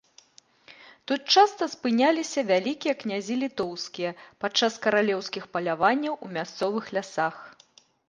Тут 1.11 1.21
часта 1.37 1.63
спыняліся 1.73 2.41
вялікія 2.51 2.93
князі 3.05 3.39
літоўскія 3.43 4.17
пад 4.45 4.51
час 4.59 4.73
каралеўскіх 4.89 5.43
паляванняў 5.55 6.13
у 6.27 6.35
мясцовых 6.37 6.95
лясах. 7.01 7.35